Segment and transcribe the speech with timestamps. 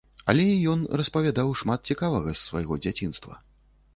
[0.31, 3.39] Але і ён распавядаў шмат цікавага з свайго дзяцінства.